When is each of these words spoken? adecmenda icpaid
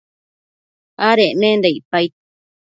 adecmenda 1.09 1.67
icpaid 1.77 2.11